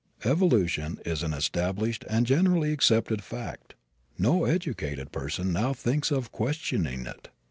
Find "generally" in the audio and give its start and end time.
2.25-2.73